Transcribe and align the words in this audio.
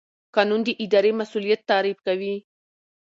قانون 0.35 0.59
د 0.65 0.69
اداري 0.83 1.11
مسوولیت 1.19 1.61
تعریف 1.71 1.97
کوي. 2.07 2.35